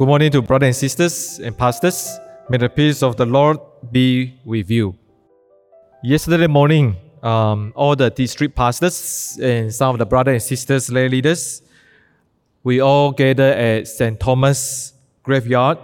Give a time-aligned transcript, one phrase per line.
[0.00, 2.18] Good morning to brothers and sisters and pastors.
[2.48, 3.58] May the peace of the Lord
[3.92, 4.96] be with you.
[6.02, 11.06] Yesterday morning, um, all the district pastors and some of the brothers and sisters, lay
[11.06, 11.60] leaders,
[12.64, 14.18] we all gathered at St.
[14.18, 15.76] Thomas Graveyard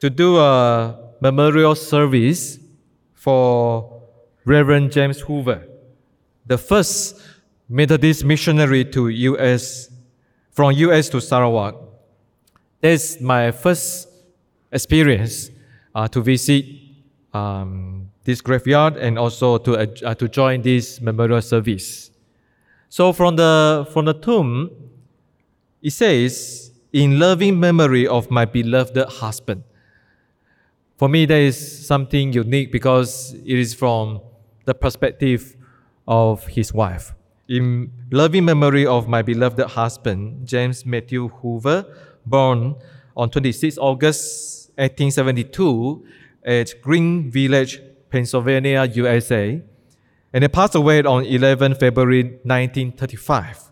[0.00, 2.58] to do a memorial service
[3.12, 4.02] for
[4.44, 5.62] Reverend James Hoover,
[6.46, 7.20] the first
[7.68, 9.88] Methodist missionary to U.S.
[10.50, 11.08] from U.S.
[11.10, 11.93] to Sarawak.
[12.84, 14.08] That's my first
[14.70, 15.50] experience
[15.94, 16.66] uh, to visit
[17.32, 22.10] um, this graveyard and also to, uh, to join this memorial service.
[22.90, 24.70] So from the, from the tomb,
[25.80, 29.64] it says, in loving memory of my beloved husband.
[30.98, 34.20] For me, that is something unique because it is from
[34.66, 35.56] the perspective
[36.06, 37.14] of his wife.
[37.48, 41.86] In loving memory of my beloved husband, James Matthew Hoover,
[42.26, 42.76] born
[43.16, 46.04] on 26 August 1872
[46.44, 47.80] at Green Village,
[48.10, 49.62] Pennsylvania, USA,
[50.32, 53.70] and he passed away on 11 February 1935.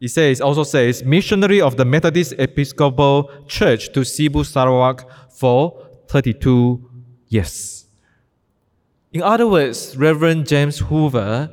[0.00, 6.90] It says, also says, missionary of the Methodist Episcopal Church to Sibu, Sarawak for 32
[7.28, 7.86] years.
[9.12, 11.50] In other words, Reverend James Hoover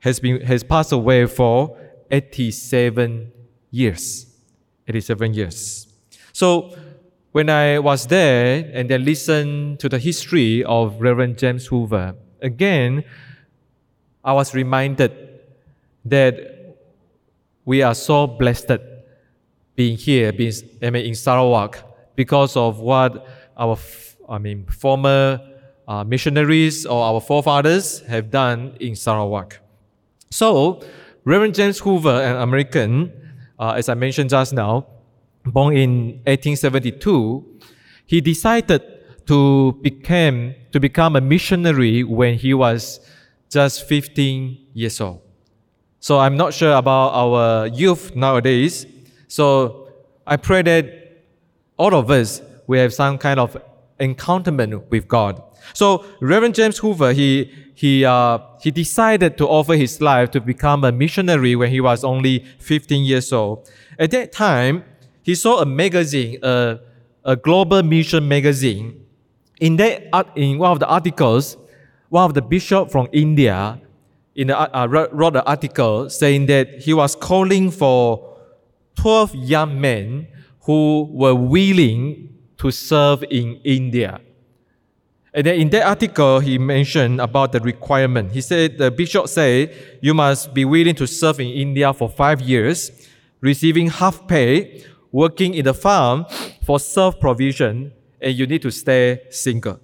[0.00, 1.78] has, been, has passed away for
[2.10, 3.32] 87
[3.70, 4.26] years.
[4.90, 5.86] 87 years.
[6.32, 6.74] So
[7.32, 13.04] when I was there and then listened to the history of Reverend James Hoover, again,
[14.24, 15.12] I was reminded
[16.04, 16.76] that
[17.64, 18.78] we are so blessed
[19.76, 20.52] being here, being
[20.82, 21.78] I mean, in Sarawak,
[22.16, 23.78] because of what our,
[24.28, 25.40] I mean, former
[25.86, 29.58] uh, missionaries or our forefathers have done in Sarawak.
[30.30, 30.82] So,
[31.24, 33.12] Reverend James Hoover, an American,
[33.60, 34.86] uh, as I mentioned just now,
[35.44, 37.44] born in 1872,
[38.06, 38.82] he decided
[39.26, 43.00] to become to become a missionary when he was
[43.50, 45.20] just 15 years old.
[46.00, 48.86] So I'm not sure about our youth nowadays.
[49.28, 49.88] So
[50.26, 50.84] I pray that
[51.76, 53.56] all of us we have some kind of
[53.98, 55.42] encounterment with God.
[55.72, 60.84] So Reverend James Hoover, he he uh, he decided to offer his life to become
[60.84, 63.70] a missionary when he was only 15 years old.
[63.98, 64.84] At that time,
[65.22, 66.80] he saw a magazine, a,
[67.24, 69.06] a global mission magazine.
[69.60, 71.56] In that in one of the articles,
[72.08, 73.80] one of the bishop from India
[74.34, 78.36] in the, uh, wrote an article saying that he was calling for
[78.96, 80.26] 12 young men
[80.62, 84.20] who were willing to serve in India.
[85.32, 88.32] And then in that article, he mentioned about the requirement.
[88.32, 92.40] He said, the bishop said, you must be willing to serve in India for five
[92.40, 92.90] years,
[93.40, 96.26] receiving half pay, working in the farm
[96.64, 99.78] for self provision, and you need to stay single.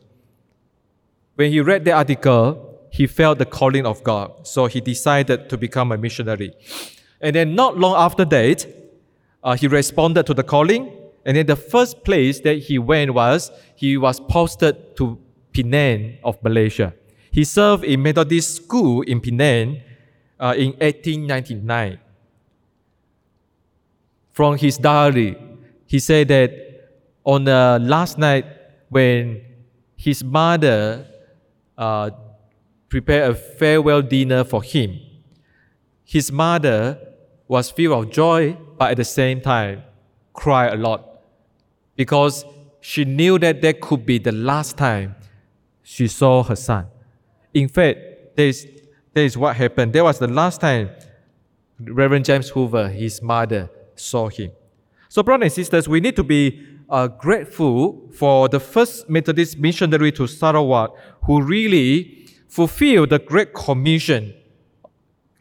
[1.37, 4.47] When he read the article, he felt the calling of God.
[4.47, 6.55] So he decided to become a missionary.
[7.21, 8.67] And then not long after that,
[9.45, 10.93] uh, he responded to the calling.
[11.25, 15.19] And then the first place that he went was he was posted to
[15.57, 16.93] Penang of Malaysia.
[17.33, 19.81] He served in Methodist school in Penang
[20.39, 21.99] uh, in 1899.
[24.33, 25.35] From his diary,
[25.87, 26.53] he said that
[27.25, 28.45] on the last night
[28.91, 29.41] when
[29.97, 31.07] his mother
[31.79, 32.11] uh,
[32.91, 35.01] prepared a farewell dinner for him,
[36.05, 37.01] his mother
[37.49, 39.83] was filled of joy, but at the same time
[40.35, 41.23] cried a lot
[41.97, 42.45] because
[42.83, 45.17] she knew that that could be the last time
[45.89, 46.85] she saw her son.
[47.55, 48.01] In fact,
[48.35, 48.67] that is,
[49.15, 49.93] that is what happened.
[49.93, 50.91] That was the last time
[51.79, 54.51] Reverend James Hoover, his mother, saw him.
[55.09, 60.11] So, brothers and sisters, we need to be uh, grateful for the first Methodist missionary
[60.13, 60.93] to Sarawak
[61.23, 64.35] who really fulfilled the great commission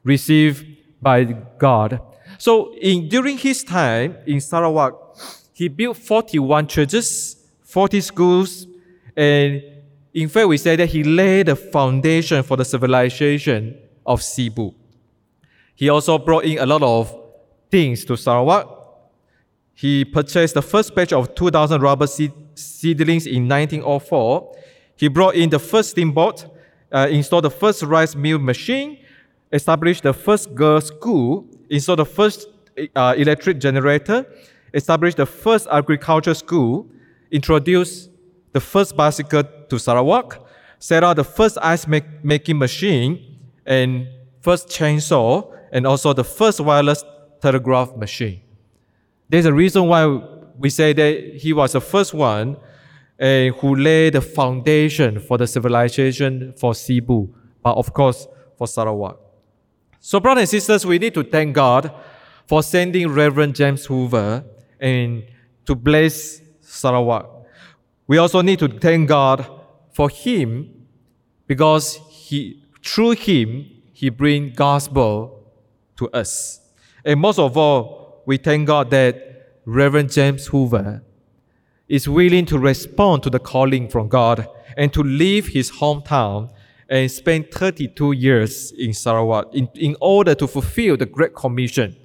[0.03, 0.63] received
[1.01, 1.23] by
[1.57, 1.99] God.
[2.37, 4.93] So, in, during his time in Sarawak,
[5.53, 8.67] he built 41 churches, 40 schools,
[9.17, 9.74] and
[10.15, 14.73] in fact, we say that he laid the foundation for the civilization of Sibu.
[15.75, 17.13] He also brought in a lot of
[17.69, 18.65] things to Sarawak.
[19.73, 24.55] He purchased the first batch of 2,000 rubber seedlings in 1904.
[24.95, 26.45] He brought in the first steamboat,
[26.93, 28.99] uh, installed the first rice mill machine,
[29.51, 32.47] established the first girls' school, installed the first
[32.95, 34.25] uh, electric generator,
[34.73, 36.87] established the first agriculture school,
[37.31, 38.09] introduced
[38.53, 40.45] the first bicycle to Sarawak,
[40.79, 44.07] set up the first ice make- making machine, and
[44.41, 47.03] first chainsaw, and also the first wireless
[47.41, 48.41] telegraph machine.
[49.29, 50.05] There's a reason why
[50.57, 52.57] we say that he was the first one
[53.19, 57.29] uh, who laid the foundation for the civilization for Sibu,
[57.63, 58.27] but of course
[58.57, 59.17] for Sarawak.
[59.99, 61.91] So, brothers and sisters, we need to thank God
[62.47, 64.43] for sending Reverend James Hoover
[64.79, 65.23] and
[65.65, 67.34] to bless Sarawak.
[68.07, 69.49] We also need to thank God
[69.93, 70.87] for him
[71.47, 75.51] because he, through him, he bring gospel
[75.97, 76.59] to us.
[77.03, 81.03] And most of all, we thank God that Reverend James Hoover
[81.87, 84.47] is willing to respond to the calling from God
[84.77, 86.51] and to leave his hometown
[86.89, 91.95] and spend 32 years in Sarawak in, in order to fulfill the Great Commission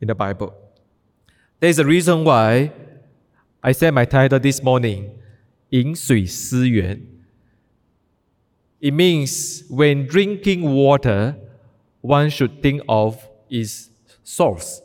[0.00, 0.54] in the Bible.
[1.60, 2.72] There's a reason why
[3.63, 5.09] I said my title this morning,
[5.71, 7.01] 饮水思源.
[8.81, 11.35] It means when drinking water,
[12.01, 13.17] one should think of
[13.49, 13.89] its
[14.23, 14.81] source.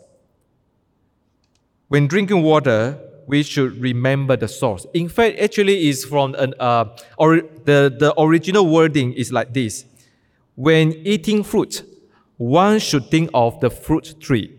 [1.88, 4.86] When drinking water, we should remember the source.
[4.92, 9.84] In fact, actually, is from an uh, or the the original wording is like this:
[10.56, 11.84] When eating fruit,
[12.36, 14.57] one should think of the fruit tree.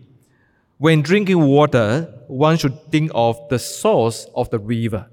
[0.81, 5.05] When drinking water, one should think of the source of the river.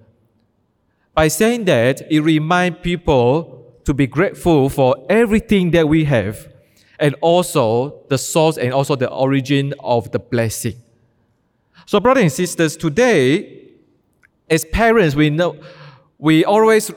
[1.12, 6.48] By saying that, it reminds people to be grateful for everything that we have,
[6.98, 10.76] and also the source and also the origin of the blessing.
[11.84, 13.68] So, brothers and sisters, today,
[14.48, 15.60] as parents, we know
[16.16, 16.90] we always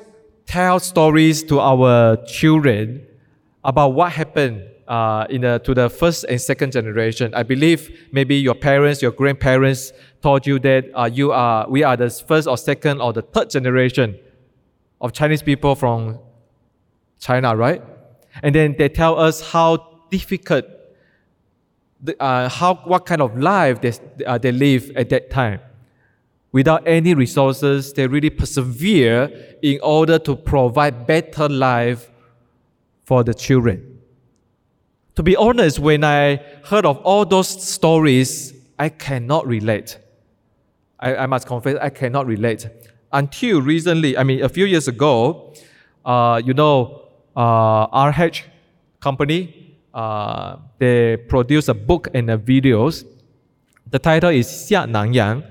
[0.45, 3.05] tell stories to our children
[3.65, 7.33] about what happened uh, in the, to the first and second generation.
[7.33, 11.95] I believe maybe your parents, your grandparents told you that uh, you are, we are
[11.95, 14.19] the first or second or the third generation
[14.99, 16.19] of Chinese people from
[17.21, 17.81] China, right?
[18.43, 19.77] And then they tell us how
[20.11, 20.65] difficult
[22.01, 23.93] the, uh, how, what kind of life they,
[24.25, 25.61] uh, they live at that time.
[26.51, 32.11] Without any resources, they really persevere in order to provide better life
[33.05, 33.90] for the children.
[35.15, 39.99] To be honest, when I heard of all those stories, I cannot relate.
[40.99, 42.67] I, I must confess, I cannot relate.
[43.11, 45.53] Until recently, I mean, a few years ago,
[46.05, 48.43] uh, you know, uh, RH
[49.01, 53.05] company, uh, they produce a book and a videos.
[53.89, 55.45] The title is Xia Nanyang.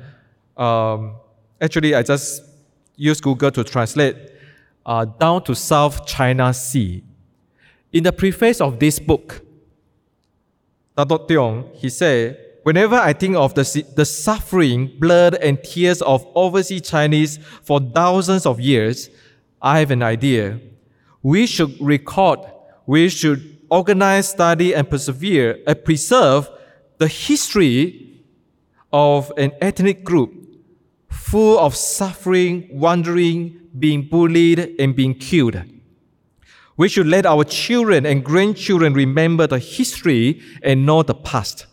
[0.56, 1.16] Um,
[1.60, 2.42] actually, I just
[2.96, 4.16] use Google to translate
[4.86, 7.04] uh, down to South China Sea.
[7.92, 9.42] In the preface of this book,
[10.96, 16.26] Dato Tiong, he said, Whenever I think of the, the suffering, blood, and tears of
[16.34, 19.08] overseas Chinese for thousands of years,
[19.62, 20.60] I have an idea.
[21.22, 22.40] We should record,
[22.86, 26.50] we should organize, study, and persevere and uh, preserve
[26.98, 28.22] the history
[28.92, 30.34] of an ethnic group
[31.08, 35.62] full of suffering, wandering, being bullied, and being killed.
[36.80, 41.66] We should let our children and grandchildren remember the history and know the past.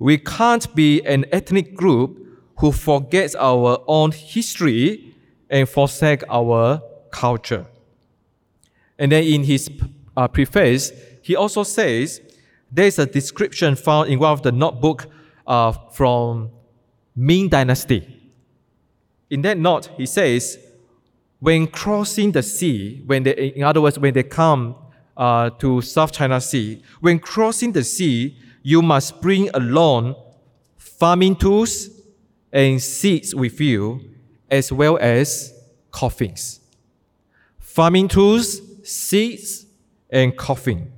[0.00, 2.18] We can't be an ethnic group
[2.58, 5.14] who forgets our own history
[5.48, 6.82] and forsake our
[7.12, 7.66] culture.
[8.98, 9.70] And then in his
[10.16, 10.90] uh, preface,
[11.22, 12.20] he also says
[12.72, 15.06] there is a description found in one of the notebook
[15.46, 16.50] uh, from
[17.14, 18.32] Ming Dynasty.
[19.30, 20.58] In that note, he says,
[21.44, 24.74] when crossing the sea, when they, in other words, when they come
[25.14, 30.14] uh, to South China Sea, when crossing the sea, you must bring along
[30.78, 31.90] farming tools
[32.50, 34.00] and seeds with you,
[34.50, 35.52] as well as
[35.90, 36.60] coffins.
[37.58, 39.66] Farming tools, seeds,
[40.08, 40.90] and coffin.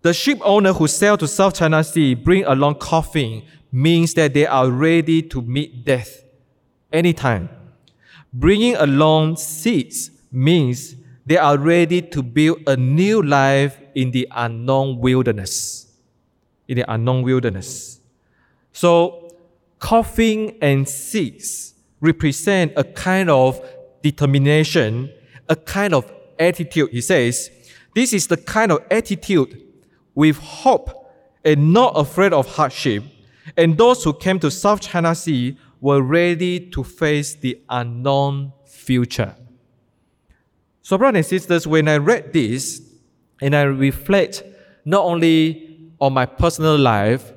[0.00, 4.44] The ship owner who sail to South China Sea bring along coffin means that they
[4.44, 6.24] are ready to meet death
[6.92, 7.48] anytime.
[8.32, 10.96] Bringing along seeds means
[11.26, 15.86] they are ready to build a new life in the unknown wilderness.
[16.66, 18.00] In the unknown wilderness.
[18.72, 19.30] So,
[19.78, 23.60] coffin and seeds represent a kind of
[24.02, 25.12] determination,
[25.48, 26.90] a kind of attitude.
[26.90, 27.50] He says,
[27.94, 29.60] this is the kind of attitude
[30.14, 31.12] with hope
[31.44, 33.04] and not afraid of hardship.
[33.56, 39.34] And those who came to South China Sea were ready to face the unknown future.
[40.80, 42.80] So, brothers and sisters, when I read this
[43.40, 44.44] and I reflect
[44.84, 47.32] not only on my personal life,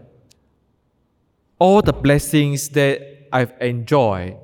[1.58, 4.38] all the blessings that I've enjoyed,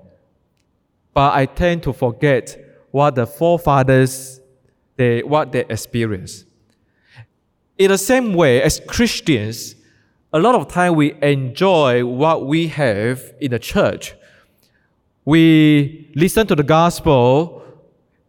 [1.13, 2.58] but I tend to forget
[2.89, 4.39] what the forefathers
[4.96, 6.46] they what they experienced.
[7.77, 9.75] In the same way, as Christians,
[10.34, 14.14] a lot of time we enjoy what we have in the church,
[15.26, 17.64] we listen to the gospel,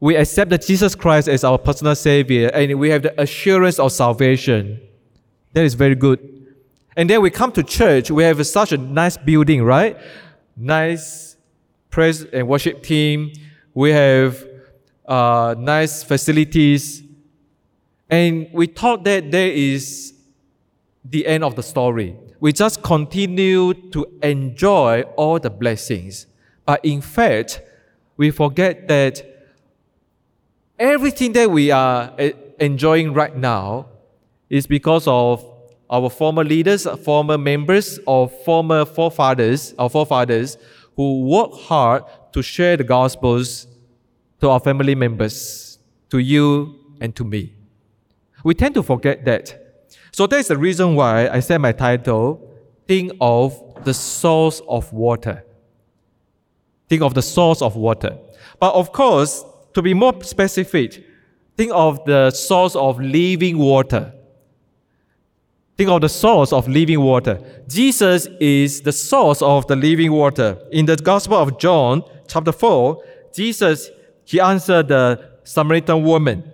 [0.01, 3.93] we accept that Jesus Christ as our personal Savior, and we have the assurance of
[3.93, 4.81] salvation.
[5.53, 6.19] That is very good.
[6.97, 9.97] And then we come to church, we have such a nice building, right?
[10.57, 11.37] Nice
[11.89, 13.33] praise and worship team.
[13.75, 14.45] We have
[15.07, 17.03] uh, nice facilities.
[18.11, 20.13] And we thought that there is
[21.05, 22.17] the end of the story.
[22.41, 26.27] We just continue to enjoy all the blessings.
[26.65, 27.61] But in fact,
[28.17, 29.23] we forget that
[30.79, 33.87] everything that we are eh, enjoying right now
[34.49, 35.49] is because of
[35.91, 40.57] our former leaders, former members, or former forefathers, our forefathers,
[40.97, 43.67] who worked hard to share the gospels
[44.41, 45.79] to our family members,
[46.11, 47.55] to you and to me.
[48.43, 49.62] We tend to forget that.
[50.13, 52.41] So that's the reason why I said my title,
[52.87, 55.45] Think of the Source of Water.
[56.89, 58.19] Think of the source of water.
[58.61, 61.03] But of course, to be more specific,
[61.57, 64.13] think of the source of living water.
[65.79, 67.41] Think of the source of living water.
[67.67, 70.59] Jesus is the source of the living water.
[70.71, 73.03] In the Gospel of John, chapter 4,
[73.35, 73.89] Jesus,
[74.27, 76.53] he answered the Samaritan woman.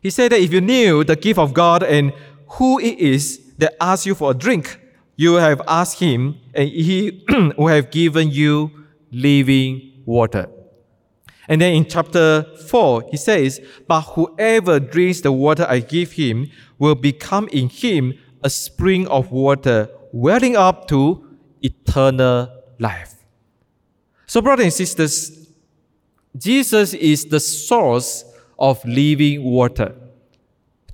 [0.00, 2.14] He said that if you knew the gift of God and
[2.50, 4.80] who it is that asks you for a drink,
[5.16, 7.24] you have asked him, and he
[7.58, 8.70] will have given you
[9.10, 10.48] living water.
[11.48, 16.50] And then in chapter 4, he says, But whoever drinks the water I give him
[16.78, 21.26] will become in him a spring of water welling up to
[21.62, 23.14] eternal life.
[24.26, 25.48] So, brothers and sisters,
[26.36, 28.24] Jesus is the source
[28.58, 29.94] of living water.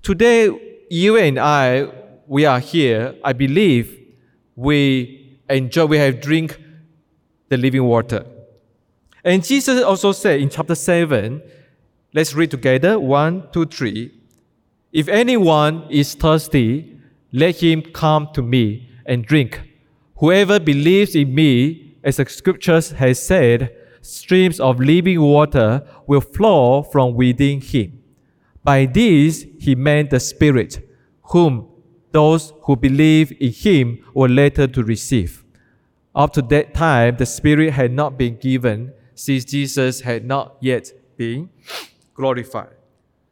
[0.03, 1.89] Today, you and I,
[2.29, 3.17] we are here.
[3.25, 4.01] I believe
[4.55, 6.57] we enjoy, we have drink
[7.49, 8.25] the living water.
[9.25, 11.43] And Jesus also said in chapter 7,
[12.13, 14.13] let's read together one, two, three.
[14.93, 17.01] If anyone is thirsty,
[17.33, 19.61] let him come to me and drink.
[20.19, 26.85] Whoever believes in me, as the scriptures has said, streams of living water will flow
[26.85, 28.04] from within him.
[28.65, 30.89] By this he meant the Spirit,
[31.25, 31.69] whom
[32.11, 35.45] those who believe in him were later to receive.
[36.15, 40.91] Up to that time, the Spirit had not been given, since Jesus had not yet
[41.17, 41.51] been
[42.15, 42.75] glorified.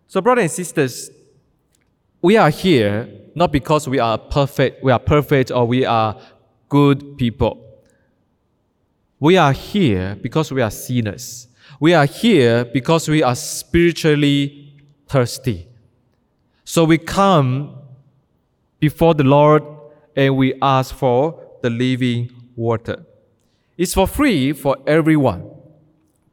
[0.09, 1.11] So, brothers and sisters,
[2.21, 6.21] we are here not because we are perfect, we are perfect, or we are
[6.69, 7.65] good people.
[9.19, 11.49] We are here because we are sinners.
[11.81, 14.72] We are here because we are spiritually
[15.13, 15.69] thirsty.
[16.65, 17.77] So we come
[18.81, 19.63] before the Lord
[20.17, 23.05] and we ask for the living water.
[23.77, 25.51] It's for free for everyone.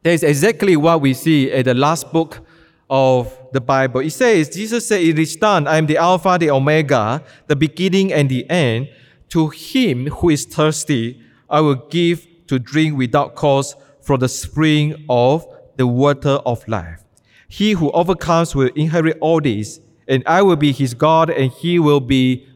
[0.02, 2.40] That is exactly what we see at the last book
[2.88, 4.00] of the Bible.
[4.00, 5.66] It says, Jesus said, It is done.
[5.66, 8.88] I am the Alpha, the Omega, the beginning and the end.
[9.28, 15.04] To him who is thirsty, I will give to drink without cost from the spring
[15.08, 15.46] of
[15.76, 17.04] the water of life.
[17.50, 21.78] He who overcomes will inherit all this, and I will be his God, and he
[21.78, 22.46] will be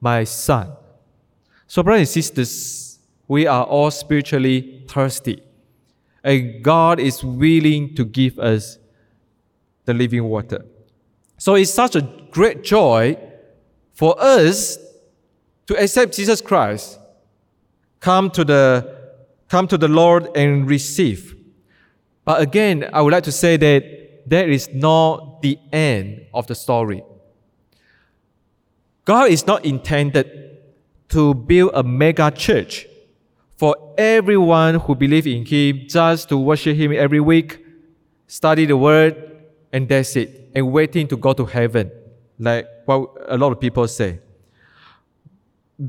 [0.00, 0.70] my son.
[1.66, 5.42] So, brothers and sisters, we are all spiritually thirsty.
[6.22, 8.78] And God is willing to give us
[9.86, 10.66] the living water.
[11.38, 13.16] So it's such a great joy
[13.94, 14.78] for us
[15.66, 16.98] to accept Jesus Christ,
[18.00, 19.00] come to the
[19.48, 21.34] come to the Lord and receive.
[22.24, 24.01] But again, I would like to say that
[24.32, 27.04] that is not the end of the story.
[29.04, 30.58] God is not intended
[31.10, 32.86] to build a mega church
[33.58, 37.62] for everyone who believe in Him just to worship Him every week,
[38.26, 39.14] study the Word,
[39.70, 41.90] and that's it, and waiting to go to heaven,
[42.38, 44.18] like what a lot of people say.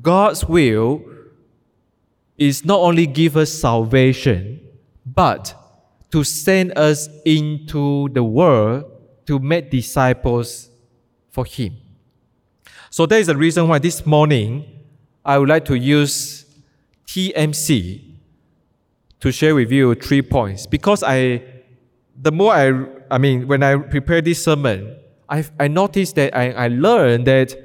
[0.02, 1.02] God's will
[2.38, 4.60] is not only give us salvation,
[5.06, 5.56] but
[6.13, 8.86] to send us into the world
[9.25, 10.70] to make disciples
[11.32, 11.75] for Him.
[12.91, 14.63] So that is the reason why this morning
[15.25, 16.46] I would like to use
[17.08, 18.13] TMC
[19.22, 21.41] to share with you three points because I,
[22.15, 24.96] the more I, I mean, when I prepare this sermon,
[25.27, 27.55] I, I noticed that I, I learned that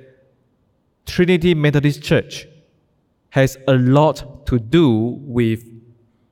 [1.04, 2.46] Trinity Methodist Church
[3.28, 5.66] has a lot to do with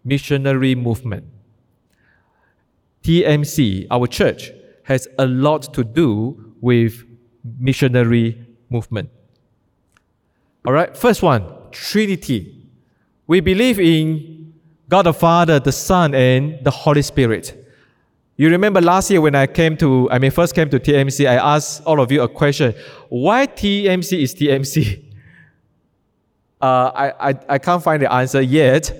[0.03, 1.27] missionary movement.
[3.07, 4.51] TMC, our church,
[4.83, 7.05] has a lot to do with
[7.61, 9.09] missionary movement.
[10.67, 12.67] All right, first one, Trinity.
[13.29, 14.55] We believe in
[14.89, 17.65] God the Father, the Son, and the Holy Spirit.
[18.35, 21.37] You remember last year when I came to, I mean, first came to TMC, I
[21.37, 22.75] asked all of you a question.
[23.09, 25.03] Why TMC is TMC?
[26.59, 28.91] Uh, I, I, I can't find the answer yet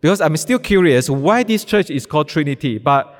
[0.00, 3.15] because I'm still curious why this church is called Trinity, but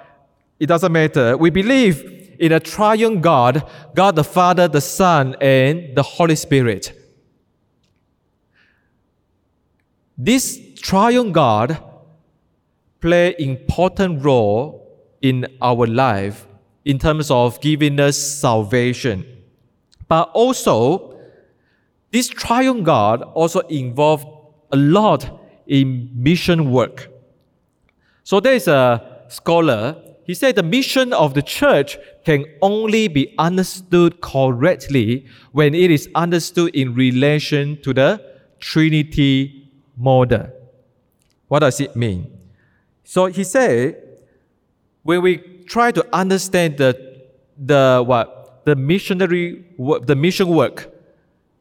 [0.58, 1.36] it doesn't matter.
[1.36, 6.92] We believe in a triune God, God the Father, the Son, and the Holy Spirit.
[10.18, 11.82] This triune God
[13.00, 14.82] play important role
[15.20, 16.46] in our life
[16.84, 19.26] in terms of giving us salvation.
[20.08, 21.18] But also,
[22.12, 24.26] this triune God also involved
[24.72, 27.08] a lot in mission work.
[28.22, 29.96] So there is a scholar,
[30.26, 36.09] he said the mission of the church can only be understood correctly when it is
[36.14, 38.21] understood in relation to the
[38.59, 40.50] Trinity model.
[41.49, 42.37] What does it mean?
[43.04, 44.02] So he said,
[45.04, 47.23] when we try to understand the,
[47.56, 49.64] the what the missionary
[50.02, 50.92] the mission work,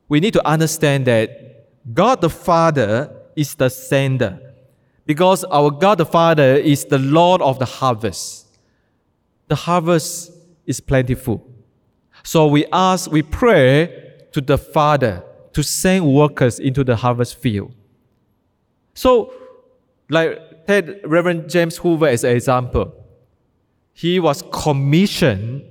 [0.10, 4.40] we need to understand that God the Father is the sender,
[5.06, 8.45] because our God the Father is the Lord of the harvest.
[9.48, 10.32] The harvest
[10.66, 11.48] is plentiful,
[12.24, 15.24] so we ask, we pray to the Father
[15.54, 17.74] to send workers into the harvest field.
[18.94, 19.34] So,
[20.10, 22.94] like take Reverend James Hoover as an example
[23.96, 25.64] he was commissioned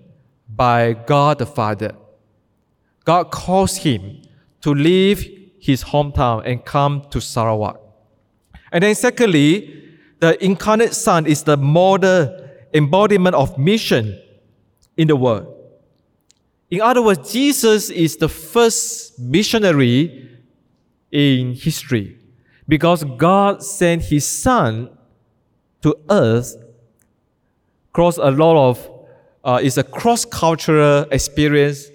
[0.49, 1.95] by God the Father.
[3.05, 4.23] God calls him
[4.63, 7.79] to leave his hometown and come to Sarawak.
[8.73, 9.91] And then, secondly,
[10.21, 12.44] the incarnate Son is the model
[12.75, 14.21] embodiment of mission
[14.97, 15.47] in the world.
[16.71, 20.29] In other words, Jesus is the first missionary
[21.13, 22.19] in history
[22.67, 24.91] because God sent his Son
[25.83, 26.57] to earth
[27.93, 28.91] cross a lot of,
[29.45, 31.87] uh, it's a cross cultural experience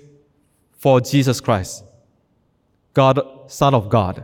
[0.78, 1.84] for Jesus Christ,
[2.94, 4.24] God, Son of God.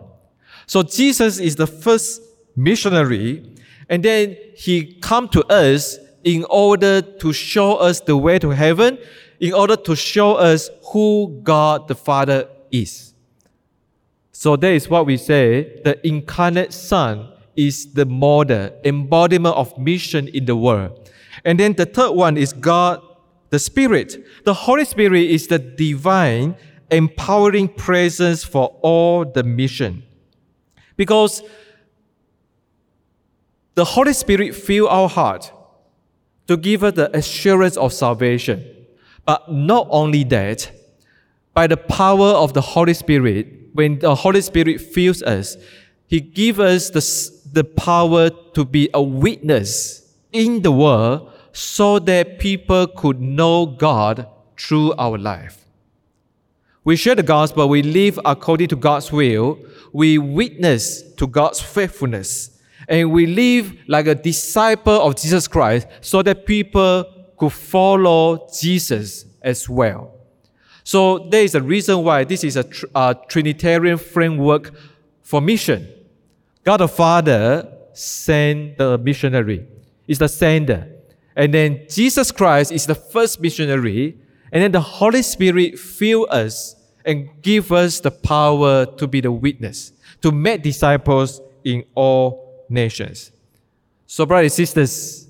[0.67, 2.21] So Jesus is the first
[2.55, 3.53] missionary,
[3.89, 8.97] and then he come to us in order to show us the way to heaven,
[9.39, 13.13] in order to show us who God the Father is.
[14.31, 20.27] So that is what we say the incarnate Son is the model, embodiment of mission
[20.29, 21.09] in the world.
[21.45, 23.01] And then the third one is God,
[23.51, 24.25] the Spirit.
[24.45, 26.57] The Holy Spirit is the divine,
[26.89, 30.03] empowering presence for all the mission.
[30.97, 31.43] Because
[33.75, 35.51] the Holy Spirit fills our heart
[36.47, 38.63] to give us the assurance of salvation.
[39.25, 40.71] But not only that,
[41.53, 45.57] by the power of the Holy Spirit, when the Holy Spirit fills us,
[46.07, 52.37] He gives us the, the power to be a witness in the world so that
[52.37, 54.27] people could know God
[54.57, 55.65] through our life.
[56.83, 59.57] We share the gospel, we live according to God's will,
[59.91, 62.54] we witness to God's faithfulness,
[62.87, 67.05] and we live like a disciple of Jesus Christ so that people
[67.37, 70.13] could follow Jesus as well.
[70.83, 74.71] So there is a reason why this is a, tr- a Trinitarian framework
[75.23, 75.87] for mission.
[76.63, 79.65] God the Father sent the missionary,
[80.07, 80.87] is the sender.
[81.35, 84.17] And then Jesus Christ is the first missionary.
[84.51, 89.31] And then the Holy Spirit fill us and give us the power to be the
[89.31, 92.44] witness, to make disciples in all
[92.75, 93.31] nations.
[94.05, 95.27] So, brothers and sisters,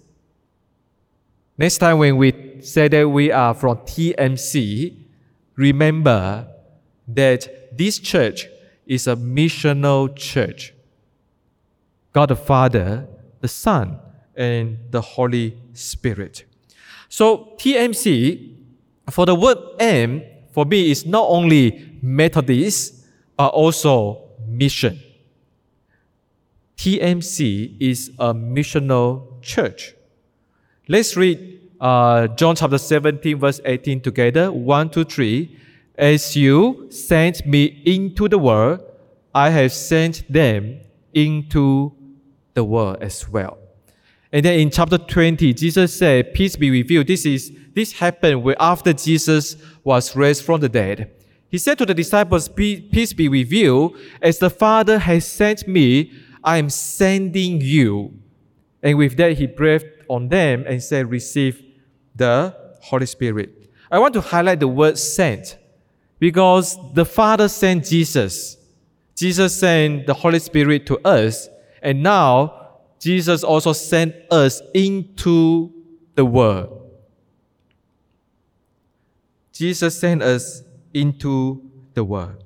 [1.58, 4.98] next time when we say that we are from TMC,
[5.56, 6.48] remember
[7.08, 8.48] that this church
[8.86, 10.74] is a missional church.
[12.12, 13.08] God the Father,
[13.40, 14.00] the Son,
[14.36, 16.46] and the Holy Spirit.
[17.10, 18.56] So TMC,
[19.10, 23.06] for the word M, for me is not only Methodist,
[23.38, 25.00] but also mission.
[26.78, 29.96] TMC is a missional church.
[30.88, 34.52] Let's read uh, John chapter 17, verse 18 together.
[34.52, 35.58] One, two, three.
[35.98, 38.82] As you sent me into the world,
[39.34, 40.82] I have sent them
[41.14, 41.94] into
[42.54, 43.58] the world as well.
[44.32, 47.04] And then in chapter 20, Jesus said, Peace be with you.
[47.04, 51.12] This is this happened after Jesus was raised from the dead.
[51.50, 53.98] He said to the disciples, Peace be with you.
[54.22, 56.12] As the Father has sent me,
[56.46, 58.14] I am sending you.
[58.84, 61.62] And with that, he breathed on them and said, Receive
[62.16, 63.72] the Holy Spirit.
[63.92, 65.58] I want to highlight the word sent
[66.20, 68.58] because the Father sent Jesus.
[69.16, 71.50] Jesus sent the Holy Spirit to us.
[71.82, 75.74] And now Jesus also sent us into
[76.14, 76.92] the world.
[79.52, 81.62] Jesus sent us into
[81.94, 82.44] the world.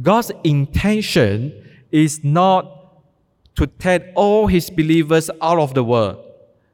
[0.00, 1.52] God's intention
[1.90, 2.75] is not
[3.56, 6.22] to take all his believers out of the world,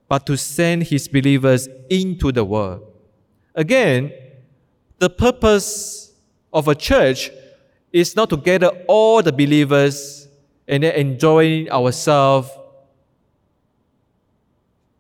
[0.09, 2.83] but to send his believers into the world.
[3.55, 4.13] Again,
[4.99, 6.13] the purpose
[6.53, 7.31] of a church
[7.93, 10.29] is not to gather all the believers
[10.67, 12.51] and then enjoy ourselves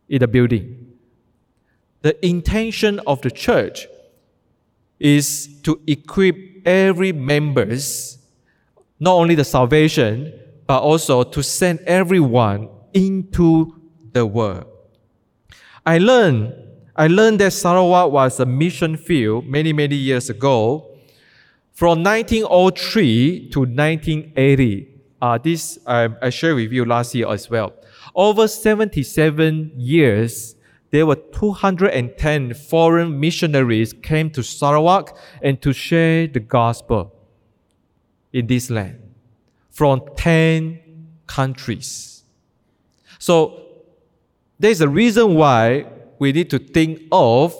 [0.09, 0.93] in the building.
[2.03, 3.87] The intention of the church
[5.01, 8.19] is to equip every members
[9.01, 10.33] not only the salvation
[10.67, 13.81] but also to send everyone into
[14.13, 14.67] the world.
[15.85, 16.55] I learned
[16.95, 20.89] I learned that Sarawak was a mission field many many years ago.
[21.73, 24.89] From 1903 to 1980,
[25.23, 27.73] uh, this I, I shared with you last year as well.
[28.15, 30.55] Over 77 years,
[30.91, 37.11] there were 210 foreign missionaries came to Sarawak and to share the gospel
[38.35, 39.02] in this land
[39.73, 40.79] from 10
[41.27, 42.23] countries.
[43.19, 43.67] So
[44.59, 45.87] there's a reason why
[46.21, 47.57] we need to think of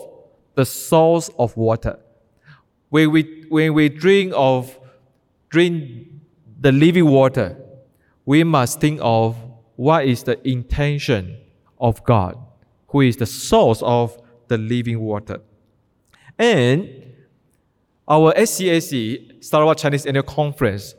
[0.55, 1.99] the source of water.
[2.91, 4.79] When we, when we drink of
[5.49, 6.09] drink
[6.61, 7.57] the living water,
[8.25, 9.37] we must think of
[9.77, 11.39] what is the intention
[11.81, 12.39] of God
[12.93, 14.17] who is the source of
[14.49, 15.41] the living water.
[16.39, 17.15] And
[18.07, 20.95] our SCAC, Sarawak Chinese Annual Conference,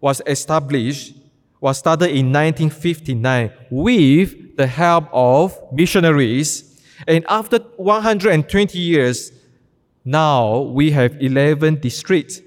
[0.00, 1.14] was established,
[1.60, 6.80] was started in 1959 with the help of missionaries.
[7.06, 9.32] And after 120 years,
[10.04, 12.40] now we have 11 districts,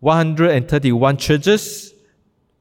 [0.00, 1.94] 131 churches,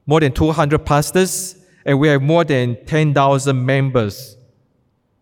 [0.05, 4.37] more than 200 pastors, and we have more than 10,000 members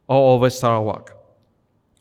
[0.08, 1.16] all over Sarawak.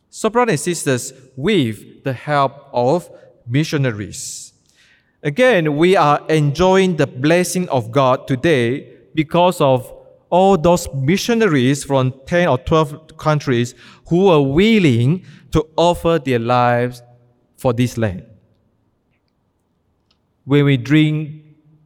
[0.09, 3.11] So, brothers and sisters, with the help of
[3.47, 4.52] missionaries.
[5.23, 9.93] Again, we are enjoying the blessing of God today because of
[10.31, 13.75] all those missionaries from 10 or 12 countries
[14.09, 17.03] who are willing to offer their lives
[17.57, 18.25] for this land.
[20.45, 21.45] When we drink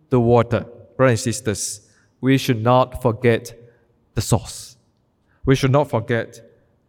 [0.09, 0.64] the water,
[0.96, 1.88] brothers and sisters,
[2.20, 3.53] we should not forget
[4.14, 4.77] the source
[5.46, 6.40] we should not forget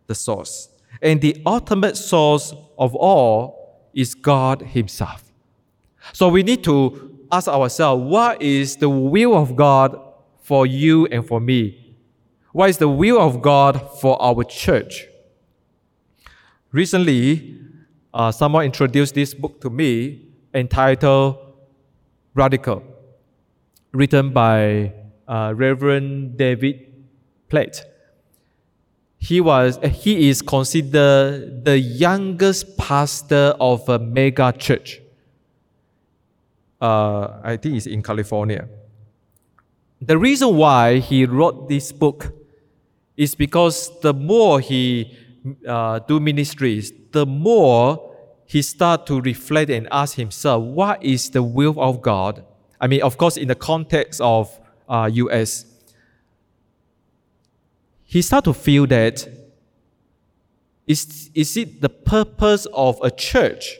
[0.08, 0.70] the source.
[1.02, 5.27] And the ultimate source of all is God Himself.
[6.14, 10.00] So we need to ask ourselves what is the will of God
[10.42, 11.96] for you and for me?
[12.52, 15.06] What is the will of God for our church?
[16.72, 17.60] Recently,
[18.14, 21.38] uh, someone introduced this book to me entitled
[22.34, 22.84] Radical,
[23.92, 24.94] written by
[25.28, 26.94] uh, Reverend David
[27.50, 27.86] Platt
[29.18, 35.02] he was he is considered the youngest pastor of a mega church.
[36.80, 38.68] Uh, I think it's in California.
[40.02, 42.34] The reason why he wrote this book
[43.16, 45.18] is because the more he
[45.68, 51.42] uh, do ministries, the more he start to reflect and ask himself, what is the
[51.42, 52.46] will of God?
[52.80, 55.66] I mean, of course, in the context of uh, U.S
[58.08, 59.28] he start to feel that
[60.88, 63.80] is, is it the purpose of a church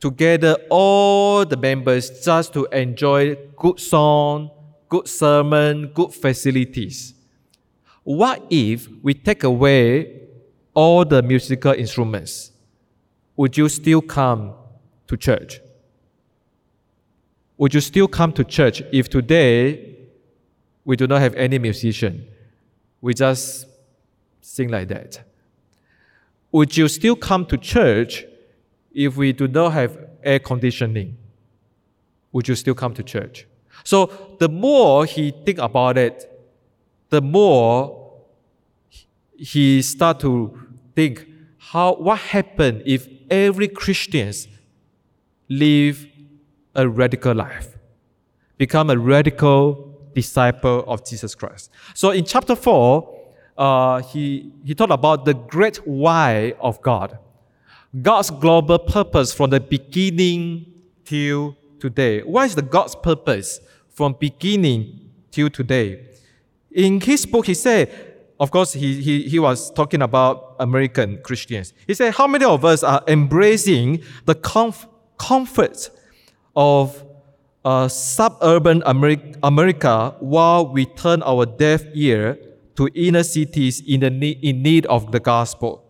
[0.00, 4.50] to gather all the members just to enjoy good song,
[4.88, 7.14] good sermon, good facilities?
[8.02, 10.20] What if we take away
[10.74, 12.52] all the musical instruments?
[13.36, 14.54] Would you still come
[15.06, 15.60] to church?
[17.58, 19.96] Would you still come to church if today
[20.84, 22.26] we do not have any musician?
[23.00, 23.66] we just
[24.40, 25.20] sing like that.
[26.52, 28.24] Would you still come to church
[28.92, 31.16] if we do not have air conditioning?
[32.32, 33.46] Would you still come to church?
[33.84, 36.26] So the more he think about it,
[37.08, 38.12] the more
[39.36, 40.58] he start to
[40.94, 41.26] think
[41.58, 44.48] how what happened if every Christians
[45.48, 46.06] live
[46.74, 47.78] a radical life,
[48.58, 51.70] become a radical disciple of Jesus Christ.
[51.94, 53.18] So in chapter 4,
[53.56, 57.18] uh, he, he talked about the great why of God.
[58.02, 60.66] God's global purpose from the beginning
[61.04, 62.22] till today.
[62.22, 66.06] What is the God's purpose from beginning till today?
[66.70, 67.90] In his book, he said,
[68.38, 71.74] of course, he, he, he was talking about American Christians.
[71.86, 74.86] He said, How many of us are embracing the comf-
[75.18, 75.90] comfort
[76.54, 77.04] of
[77.64, 82.38] uh, suburban Ameri- America while we turn our deaf ear
[82.76, 85.84] to inner cities in, the ne- in need of the gospel.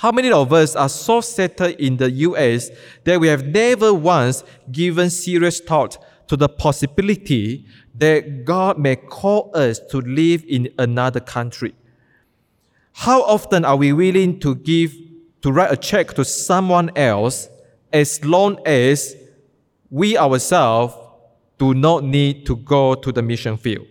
[0.00, 2.68] How many of us are so settled in the US
[3.04, 5.96] that we have never once given serious thought
[6.28, 11.74] to the possibility that God may call us to live in another country?
[12.92, 14.94] How often are we willing to give,
[15.40, 17.48] to write a check to someone else
[17.90, 19.16] as long as
[19.88, 20.92] we ourselves
[21.56, 23.86] do not need to go to the mission field?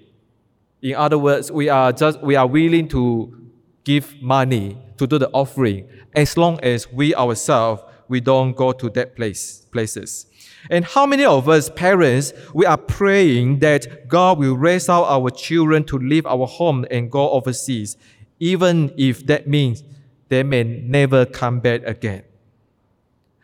[0.83, 3.44] In other words, we are just, we are willing to
[3.85, 5.87] give money to do the offering.
[6.13, 10.27] As long as we ourselves we don't go to that place places.
[10.69, 15.29] And how many of us parents we are praying that god will raise out our
[15.29, 17.97] children to leave our home and go overseas
[18.39, 19.83] even if that means
[20.27, 22.23] they may never come back again?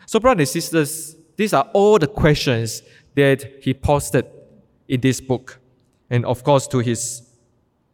[0.06, 2.84] So brothers and sisters these are all the questions
[3.16, 4.26] that he posted
[4.88, 5.60] in this book
[6.10, 7.24] and of course to his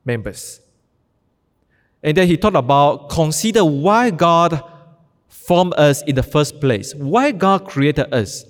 [0.06, 0.62] members
[2.04, 4.64] and then he talked about consider why God
[5.28, 8.46] formed us in the first place, why God created us.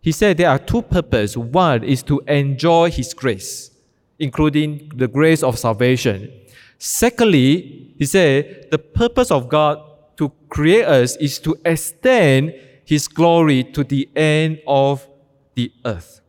[0.00, 1.36] He said there are two purposes.
[1.36, 3.70] One is to enjoy His grace,
[4.18, 6.32] including the grace of salvation.
[6.78, 9.80] Secondly, he said the purpose of God
[10.16, 15.08] to create us is to extend His glory to the end of
[15.54, 16.20] the earth.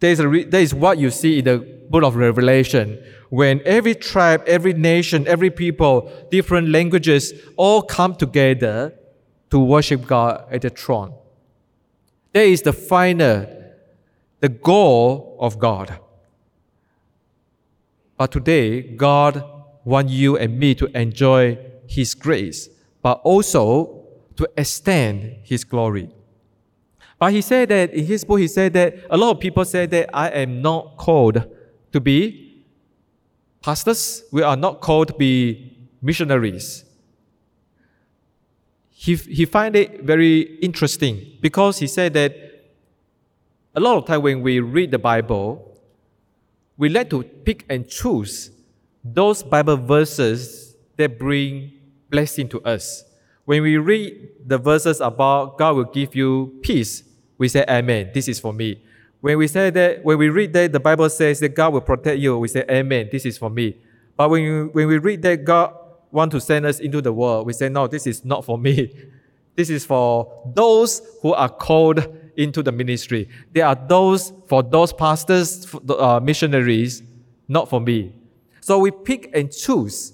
[0.00, 1.58] That is, re- what you see in the
[1.90, 8.94] book of Revelation when every tribe, every nation, every people, different languages all come together
[9.50, 11.14] to worship God at the throne.
[12.32, 13.46] That is the final,
[14.40, 15.98] the goal of God.
[18.16, 19.44] But today, God
[19.84, 22.68] wants you and me to enjoy His grace,
[23.02, 24.04] but also
[24.36, 26.10] to extend His glory.
[27.18, 29.86] But he said that in his book, he said that a lot of people say
[29.86, 31.44] that I am not called
[31.92, 32.47] to be
[33.62, 36.84] pastors, we are not called to be missionaries.
[38.90, 42.34] He, he find it very interesting because he said that
[43.74, 45.78] a lot of time when we read the Bible,
[46.76, 48.50] we like to pick and choose
[49.04, 51.72] those Bible verses that bring
[52.10, 53.04] blessing to us.
[53.44, 57.02] When we read the verses about God will give you peace,
[57.38, 58.82] we say, Amen, this is for me.
[59.20, 62.20] When we say that, when we read that the Bible says that God will protect
[62.20, 63.76] you, we say, Amen, this is for me.
[64.16, 65.74] But when, you, when we read that God
[66.10, 68.94] want to send us into the world, we say, no, this is not for me.
[69.54, 73.28] This is for those who are called into the ministry.
[73.52, 77.02] There are those for those pastors, uh, missionaries,
[77.48, 78.14] not for me.
[78.60, 80.12] So we pick and choose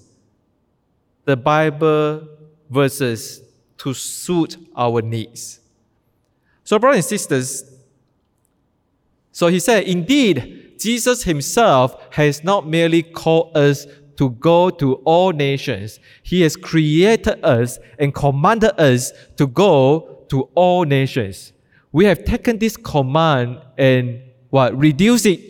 [1.25, 2.27] the Bible
[2.71, 3.43] verses
[3.77, 5.59] to suit our needs.
[6.63, 7.74] So, brothers and sisters,
[9.35, 15.33] so he said, Indeed, Jesus himself has not merely called us to go to all
[15.33, 21.51] nations, he has created us and commanded us to go to all nations.
[21.91, 24.21] We have taken this command and
[24.51, 25.41] what reduce it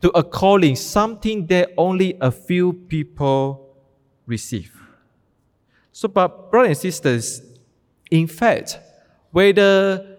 [0.00, 3.76] to a calling, something that only a few people
[4.24, 4.74] receive.
[5.92, 7.42] So, but brothers and sisters,
[8.10, 8.78] in fact,
[9.32, 10.16] whether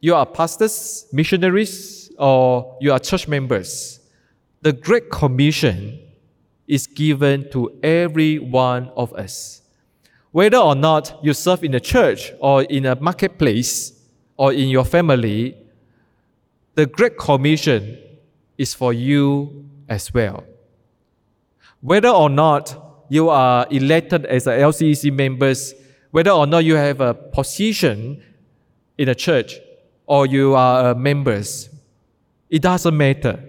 [0.00, 4.00] you are pastors, missionaries, or you are church members,
[4.60, 6.00] the Great Commission
[6.66, 9.62] is given to every one of us.
[10.32, 13.92] Whether or not you serve in a church or in a marketplace
[14.36, 15.56] or in your family,
[16.74, 17.98] the Great Commission
[18.58, 20.44] is for you as well.
[21.80, 25.74] Whether or not you are elected as a LCEC members,
[26.10, 28.22] whether or not you have a position
[28.98, 29.58] in a church
[30.06, 31.67] or you are members,
[32.50, 33.42] it doesn't matter.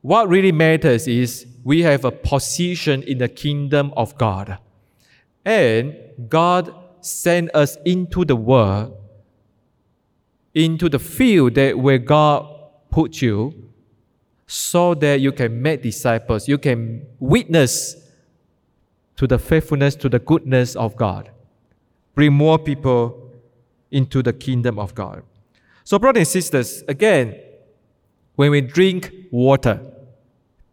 [0.00, 4.58] What really matters is we have a position in the kingdom of God.
[5.44, 5.96] And
[6.28, 8.96] God sent us into the world,
[10.54, 12.46] into the field that where God
[12.90, 13.70] put you,
[14.46, 17.96] so that you can make disciples, you can witness
[19.16, 21.30] to the faithfulness, to the goodness of God.
[22.14, 23.30] Bring more people
[23.90, 25.22] into the kingdom of God.
[25.84, 27.38] So, brothers and sisters, again,
[28.36, 29.80] when we drink water,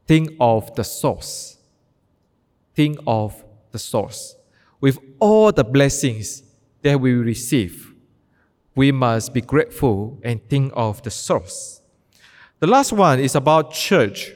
[0.08, 1.58] think of the source.
[2.76, 4.36] Think of the source.
[4.80, 6.44] With all the blessings
[6.84, 7.94] that we receive,
[8.76, 11.82] we must be grateful and think of the source.
[12.60, 14.32] The last one is about church.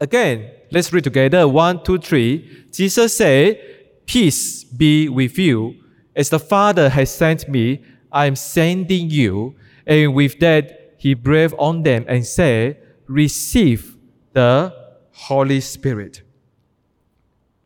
[0.00, 1.46] Again, let's read together.
[1.46, 2.66] One, two, three.
[2.72, 3.60] Jesus said,
[4.06, 5.76] Peace be with you.
[6.14, 9.54] As the Father has sent me, I am sending you
[9.86, 13.96] And with that, he breathed on them and said, Receive
[14.32, 14.74] the
[15.12, 16.22] Holy Spirit.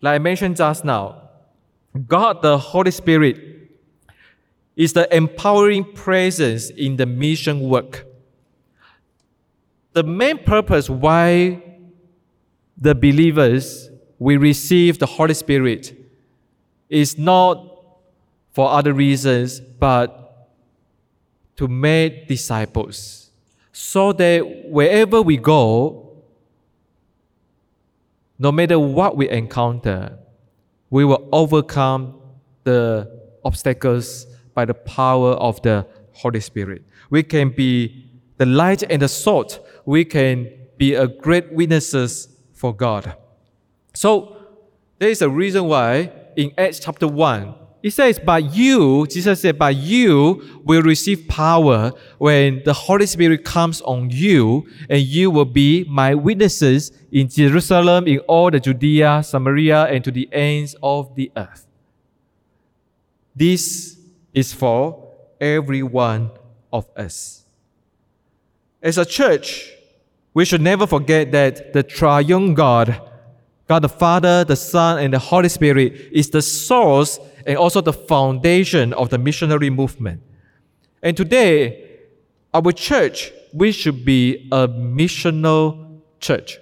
[0.01, 1.23] Like I mentioned just now,
[2.07, 3.39] God, the Holy Spirit,
[4.75, 8.07] is the empowering presence in the mission work.
[9.93, 11.63] The main purpose why
[12.77, 15.95] the believers we receive the Holy Spirit
[16.89, 17.77] is not
[18.53, 20.26] for other reasons, but
[21.57, 23.31] to make disciples.
[23.73, 26.23] So that wherever we go,
[28.39, 30.19] no matter what we encounter,
[30.91, 32.21] we will overcome
[32.65, 33.11] the
[33.45, 36.83] obstacles by the power of the Holy Spirit.
[37.11, 38.07] We can be
[38.39, 39.67] the light and the salt.
[39.85, 43.17] We can be a great witnesses for God.
[43.95, 44.37] So
[44.99, 49.59] there is a reason why in Acts chapter 1, it says, But you, Jesus said,
[49.59, 55.45] But you will receive power when the Holy Spirit comes on you, and you will
[55.45, 61.15] be my witnesses in Jerusalem, in all the Judea, Samaria, and to the ends of
[61.15, 61.67] the earth.
[63.35, 63.99] This
[64.33, 66.31] is for every one
[66.73, 67.45] of us.
[68.83, 69.73] As a church,
[70.33, 73.01] we should never forget that the triune God,
[73.69, 77.93] God the Father, the Son, and the Holy Spirit, is the source and also the
[77.93, 80.21] foundation of the missionary movement.
[81.03, 82.01] And today,
[82.53, 86.59] our church, we should be a missional church.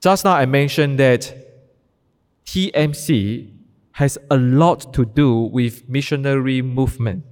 [0.00, 1.32] Just now I mentioned that
[2.44, 3.50] TMC
[3.92, 7.24] has a lot to do with missionary movement.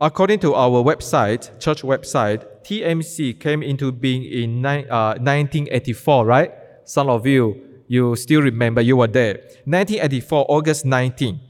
[0.00, 6.52] According to our website, church website, TMC came into being in uh, 1984, right?
[6.84, 9.34] Some of you, you still remember you were there.
[9.64, 11.40] 1984, August 19.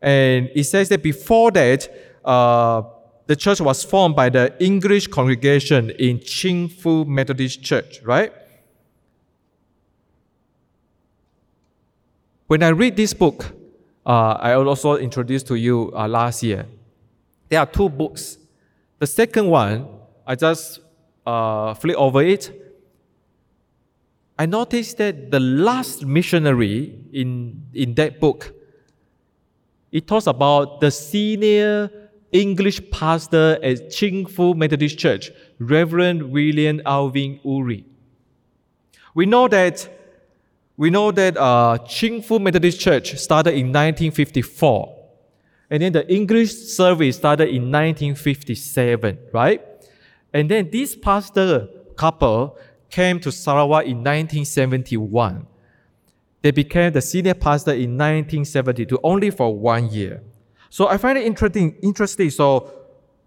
[0.00, 1.88] And it says that before that,
[2.24, 2.82] uh,
[3.26, 8.32] the church was formed by the English congregation in Chingfu Methodist Church, right?
[12.46, 13.52] When I read this book,
[14.04, 16.66] uh, I also introduced to you uh, last year.
[17.48, 18.38] There are two books.
[18.98, 19.86] The second one,
[20.26, 20.80] I just
[21.26, 22.69] uh, flip over it.
[24.40, 28.54] I noticed that the last missionary in, in that book,
[29.92, 31.90] it talks about the senior
[32.32, 37.84] English pastor at Chingfu Methodist Church, Reverend William Alvin Uri.
[39.14, 39.86] We know that
[40.78, 41.76] we know that uh,
[42.38, 44.96] Methodist Church started in 1954.
[45.68, 49.60] And then the English service started in 1957, right?
[50.32, 51.68] And then this pastor
[52.00, 52.56] couple
[52.90, 55.46] came to Sarawak in 1971.
[56.42, 60.22] They became the senior pastor in 1972, only for one year.
[60.70, 61.76] So I find it interesting.
[61.82, 62.30] Interesting.
[62.30, 62.72] So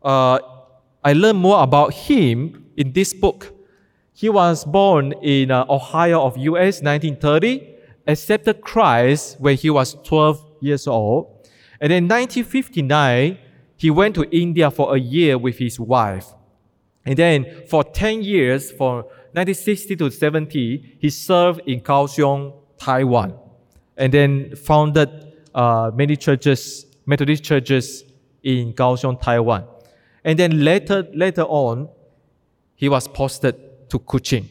[0.01, 0.39] uh,
[1.03, 3.53] I learned more about him in this book.
[4.13, 7.67] He was born in uh, Ohio of US 1930,
[8.07, 11.27] accepted Christ when he was 12 years old.
[11.81, 13.37] And in 1959,
[13.75, 16.27] he went to India for a year with his wife.
[17.05, 23.33] And then for 10 years, from 1960 to 70, he served in Kaohsiung, Taiwan.
[23.97, 25.09] And then founded
[25.55, 28.03] uh, many churches, Methodist churches
[28.43, 29.65] in Kaohsiung, Taiwan.
[30.23, 31.89] And then later, later on,
[32.75, 33.55] he was posted
[33.89, 34.45] to Kuching,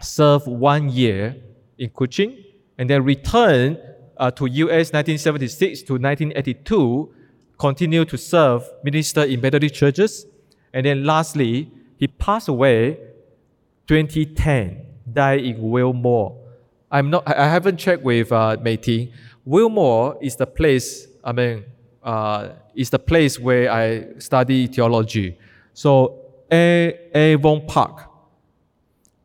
[0.00, 1.36] served one year
[1.78, 2.44] in Kuching,
[2.78, 3.78] and then returned
[4.16, 7.14] uh, to US 1976 to 1982,
[7.58, 10.26] continued to serve, minister in Methodist churches,
[10.72, 12.98] and then lastly, he passed away
[13.92, 16.34] 2010, died in Wilmore.
[16.90, 19.12] I'm not, I haven't checked with uh, Mei
[19.44, 21.64] Wilmore is the place, I mean,
[22.02, 25.36] uh, is the place where I study theology.
[25.74, 26.98] So, A.
[27.14, 28.08] Avon Park,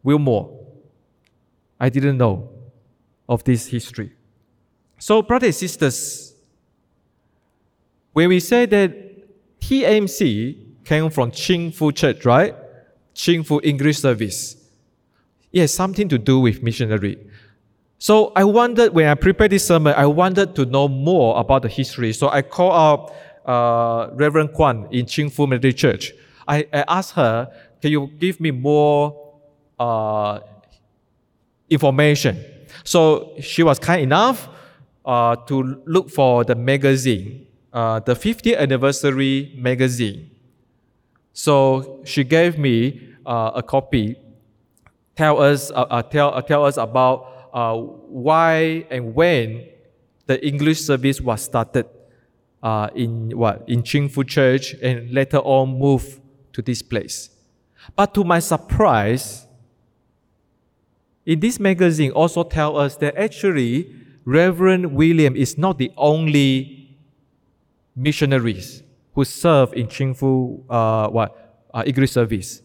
[0.03, 0.59] Wilmore.
[1.79, 2.49] I didn't know
[3.29, 4.11] of this history.
[4.99, 6.33] So, brothers and sisters,
[8.11, 8.91] when we say that
[9.61, 12.53] TMC came from Chingfu Church, right?
[13.15, 14.56] Chingfu English Service.
[15.51, 17.17] It has something to do with missionary.
[17.99, 21.69] So I wondered, when I prepared this sermon, I wanted to know more about the
[21.69, 22.13] history.
[22.13, 26.13] So I called up uh, Reverend Kwan in Chingfu Methodist Church.
[26.47, 29.27] I, I asked her, can you give me more
[29.79, 30.39] uh,
[31.69, 32.43] information.
[32.83, 34.49] So she was kind enough
[35.05, 40.31] uh, to look for the magazine, uh, the 50th anniversary magazine.
[41.33, 44.17] So she gave me uh, a copy,
[45.17, 47.33] tell us, uh, uh, tell, uh, tell us about
[48.07, 49.67] why and when
[50.27, 51.87] the English service was started
[52.61, 56.21] uh, in what in Chingfu Church and later on moved
[56.53, 57.29] to this place.
[57.95, 59.47] But to my surprise,
[61.25, 63.95] in this magazine also tell us that actually
[64.25, 66.97] Reverend William is not the only
[67.95, 72.61] missionaries who serve in Chingfu uh, what uh, English service.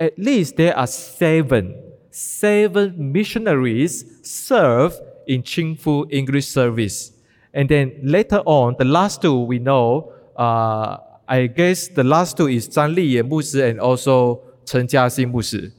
[0.00, 7.12] At least there are seven seven missionaries serve in Chingfu English service.
[7.54, 10.98] And then later on, the last two we know, uh,
[11.28, 15.72] I guess the last two is Zhang Liye Musi and also Chen Jiaxin Musi.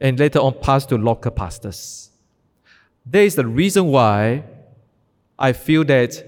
[0.00, 2.10] And later on passed to local pastors.
[3.04, 4.44] There is the reason why
[5.38, 6.24] I feel that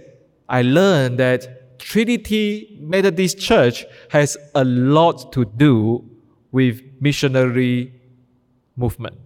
[0.49, 6.05] I learned that Trinity Methodist Church has a lot to do
[6.53, 7.92] with missionary
[8.76, 9.16] movement.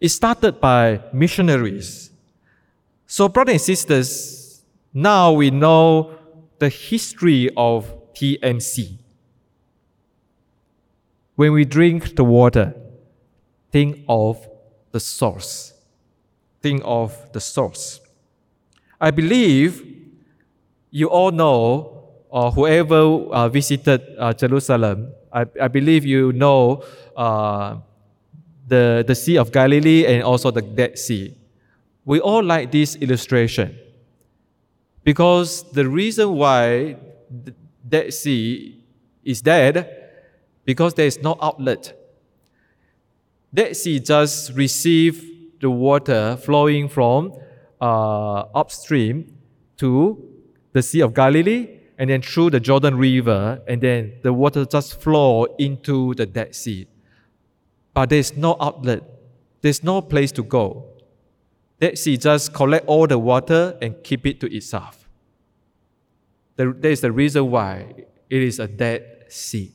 [0.00, 2.10] It started by missionaries.
[3.06, 6.18] So, brothers and sisters, now we know
[6.58, 8.98] the history of TMC.
[11.34, 12.74] When we drink the water,
[13.70, 14.48] think of
[14.92, 15.74] the source.
[16.62, 18.00] Think of the source.
[19.00, 19.96] I believe
[20.90, 21.95] you all know,
[22.36, 23.00] or whoever
[23.32, 26.84] uh, visited uh, Jerusalem, I, I, believe you know
[27.16, 27.78] uh,
[28.68, 31.34] the, the Sea of Galilee and also the Dead Sea.
[32.04, 33.78] We all like this illustration
[35.02, 36.98] because the reason why
[37.30, 37.54] the
[37.88, 38.84] Dead Sea
[39.24, 39.88] is dead
[40.66, 41.94] because there is no outlet.
[43.54, 45.24] Dead Sea just receive
[45.62, 47.32] the water flowing from
[47.80, 49.38] uh, upstream
[49.78, 50.22] to
[50.74, 55.00] the Sea of Galilee and then through the Jordan River, and then the water just
[55.00, 56.86] flow into the Dead Sea
[57.96, 59.02] but there's no outlet.
[59.62, 60.84] There's no place to go.
[61.80, 65.08] Dead sea just collect all the water and keep it to itself.
[66.56, 67.94] That is the reason why
[68.28, 69.72] it is a dead sea.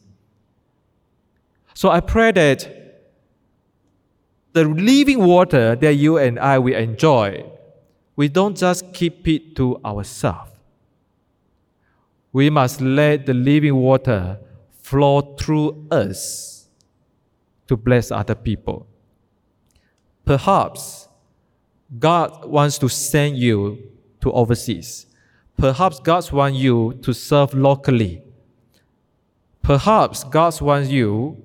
[1.73, 3.09] So I pray that
[4.53, 7.43] the living water that you and I will enjoy,
[8.15, 10.50] we don't just keep it to ourselves.
[12.33, 14.39] We must let the living water
[14.81, 16.67] flow through us
[17.67, 18.87] to bless other people.
[20.25, 21.07] Perhaps
[21.99, 23.77] God wants to send you
[24.21, 25.07] to overseas.
[25.57, 28.23] Perhaps God wants you to serve locally.
[29.61, 31.37] Perhaps God wants you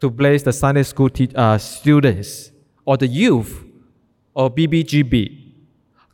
[0.00, 2.52] to bless the Sunday school te- uh, students
[2.84, 3.64] or the youth
[4.32, 5.52] or BBGB.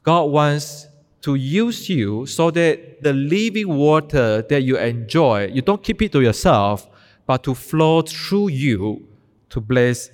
[0.02, 0.86] God wants
[1.22, 6.12] to use you so that the living water that you enjoy, you don't keep it
[6.12, 6.88] to yourself,
[7.26, 9.08] but to flow through you
[9.50, 10.10] to bless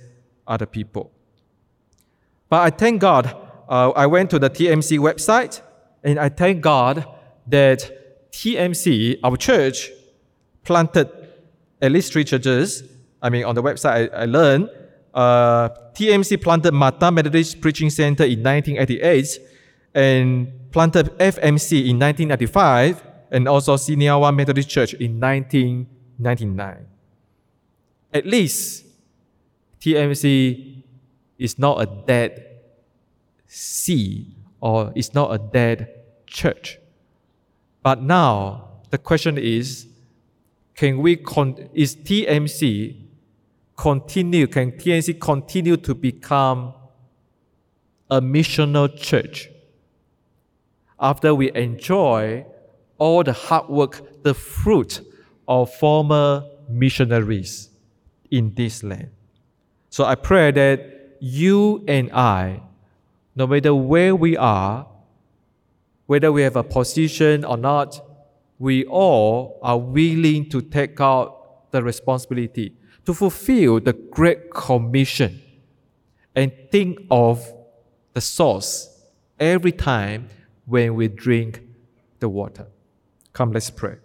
[0.47, 1.11] other people.
[2.49, 3.35] But I thank God,
[3.67, 5.61] uh, I went to the TMC website
[6.03, 7.05] and I thank God
[7.47, 9.91] that TMC, our church,
[10.63, 11.09] planted
[11.81, 12.83] at least three churches.
[13.21, 14.69] I mean, on the website, I, I learned
[15.13, 19.39] uh, TMC planted Mata Methodist Preaching Center in 1988
[19.95, 26.85] and planted FMC in 1995 and also Siniawa Methodist Church in 1999.
[28.13, 28.85] At least
[29.81, 30.83] TMC
[31.37, 32.45] is not a dead
[33.45, 35.93] sea or it's not a dead
[36.25, 36.79] church.
[37.83, 39.87] But now the question is
[40.75, 42.95] can we con- is TMC
[43.75, 46.73] continue can TMC continue to become
[48.09, 49.49] a missional church
[50.99, 52.45] after we enjoy
[52.97, 55.01] all the hard work the fruit
[55.47, 57.69] of former missionaries
[58.31, 59.09] in this land.
[59.89, 62.61] So I pray that you and I,
[63.35, 64.87] no matter where we are,
[66.05, 68.01] whether we have a position or not,
[68.59, 72.73] we all are willing to take out the responsibility
[73.05, 75.41] to fulfill the Great Commission
[76.35, 77.53] and think of
[78.13, 79.03] the source
[79.39, 80.29] every time
[80.67, 81.61] when we drink
[82.19, 82.67] the water.
[83.33, 83.95] Come, let's pray.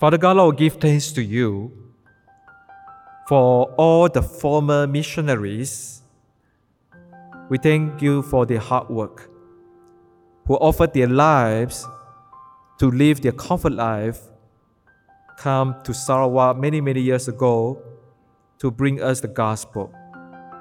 [0.00, 1.72] Father God, Lord, give thanks to you
[3.28, 6.02] for all the former missionaries.
[7.48, 9.30] We thank you for their hard work,
[10.46, 11.86] who offered their lives
[12.78, 14.20] to live their comfort life,
[15.36, 17.82] come to Sarawak many, many years ago
[18.58, 19.92] to bring us the gospel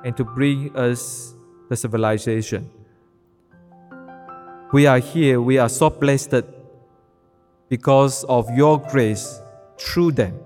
[0.03, 1.34] and to bring us
[1.70, 2.70] the civilization.
[4.74, 6.43] We are here, we are so blessed
[7.70, 9.39] because of your grace
[9.80, 10.38] through them.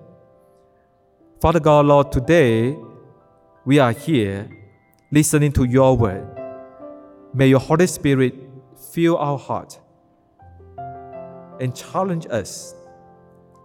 [1.42, 2.78] Father God, Lord, today
[3.66, 4.48] we are here
[5.12, 6.28] listening to your word.
[7.34, 8.36] May your Holy Spirit
[8.92, 9.80] fill our heart
[11.60, 12.76] and challenge us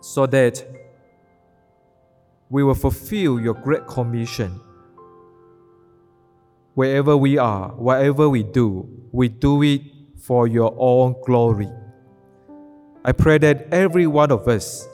[0.00, 0.64] so that
[2.48, 4.58] we will fulfill your great commission.
[6.72, 9.82] Wherever we are, whatever we do, we do it
[10.26, 11.70] for your own glory.
[13.04, 14.88] I pray that every one of us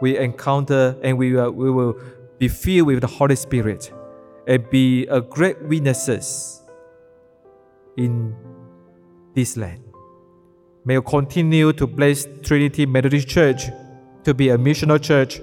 [0.00, 1.94] we encounter and we, uh, we will
[2.38, 3.92] be filled with the Holy Spirit
[4.48, 6.60] and be a great witnesses
[7.96, 8.34] in
[9.34, 9.84] this land.
[10.84, 13.66] May you continue to bless Trinity Methodist Church
[14.24, 15.40] to be a missional church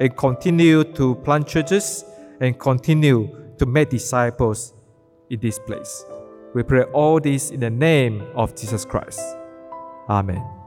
[0.00, 2.04] and continue to plant churches
[2.40, 4.74] and continue to make disciples
[5.30, 6.04] in this place.
[6.54, 9.20] We pray all this in the name of Jesus Christ.
[10.08, 10.61] Amen.